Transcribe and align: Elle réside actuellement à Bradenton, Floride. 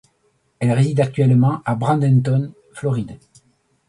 Elle 0.57 0.71
réside 0.71 0.99
actuellement 0.99 1.61
à 1.63 1.75
Bradenton, 1.75 2.53
Floride. 2.73 3.19